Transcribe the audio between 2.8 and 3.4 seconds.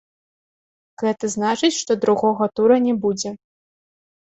не будзе.